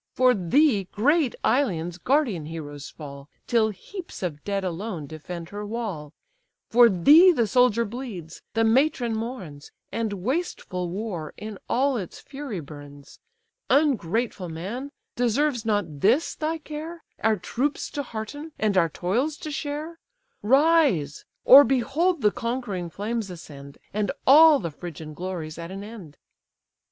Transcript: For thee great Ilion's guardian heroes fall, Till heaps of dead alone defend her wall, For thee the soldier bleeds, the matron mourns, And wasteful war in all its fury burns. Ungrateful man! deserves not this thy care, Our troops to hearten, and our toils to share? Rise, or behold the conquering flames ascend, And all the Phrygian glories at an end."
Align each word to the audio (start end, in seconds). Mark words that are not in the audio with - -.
For 0.15 0.33
thee 0.33 0.85
great 0.85 1.35
Ilion's 1.45 1.99
guardian 1.99 2.47
heroes 2.47 2.89
fall, 2.89 3.29
Till 3.45 3.69
heaps 3.69 4.23
of 4.23 4.43
dead 4.43 4.63
alone 4.63 5.05
defend 5.05 5.49
her 5.49 5.63
wall, 5.63 6.11
For 6.71 6.89
thee 6.89 7.31
the 7.31 7.45
soldier 7.45 7.85
bleeds, 7.85 8.41
the 8.55 8.63
matron 8.63 9.15
mourns, 9.15 9.71
And 9.91 10.11
wasteful 10.13 10.89
war 10.89 11.35
in 11.37 11.59
all 11.69 11.97
its 11.97 12.19
fury 12.19 12.59
burns. 12.59 13.19
Ungrateful 13.69 14.49
man! 14.49 14.89
deserves 15.15 15.67
not 15.67 15.99
this 15.99 16.33
thy 16.33 16.57
care, 16.57 17.03
Our 17.23 17.37
troops 17.37 17.91
to 17.91 18.01
hearten, 18.01 18.53
and 18.57 18.75
our 18.79 18.89
toils 18.89 19.37
to 19.37 19.51
share? 19.51 19.99
Rise, 20.41 21.25
or 21.45 21.63
behold 21.63 22.23
the 22.23 22.31
conquering 22.31 22.89
flames 22.89 23.29
ascend, 23.29 23.77
And 23.93 24.11
all 24.25 24.57
the 24.57 24.71
Phrygian 24.71 25.13
glories 25.13 25.59
at 25.59 25.69
an 25.69 25.83
end." 25.83 26.17